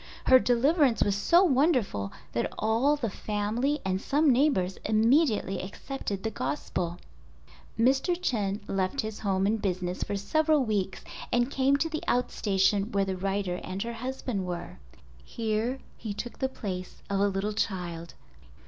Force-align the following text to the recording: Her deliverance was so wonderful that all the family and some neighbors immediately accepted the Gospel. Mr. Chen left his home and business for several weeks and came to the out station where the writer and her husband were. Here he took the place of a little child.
Her 0.25 0.39
deliverance 0.39 1.03
was 1.03 1.15
so 1.15 1.43
wonderful 1.43 2.11
that 2.31 2.51
all 2.57 2.95
the 2.95 3.07
family 3.11 3.81
and 3.85 4.01
some 4.01 4.31
neighbors 4.33 4.79
immediately 4.83 5.61
accepted 5.61 6.23
the 6.23 6.31
Gospel. 6.31 6.97
Mr. 7.77 8.19
Chen 8.19 8.61
left 8.67 9.01
his 9.01 9.19
home 9.19 9.45
and 9.45 9.61
business 9.61 10.01
for 10.01 10.15
several 10.15 10.63
weeks 10.63 11.03
and 11.31 11.51
came 11.51 11.77
to 11.77 11.87
the 11.87 12.01
out 12.07 12.31
station 12.31 12.91
where 12.91 13.05
the 13.05 13.15
writer 13.15 13.61
and 13.63 13.83
her 13.83 13.93
husband 13.93 14.43
were. 14.47 14.79
Here 15.23 15.77
he 15.97 16.15
took 16.15 16.39
the 16.39 16.49
place 16.49 17.03
of 17.07 17.19
a 17.19 17.27
little 17.27 17.53
child. 17.53 18.15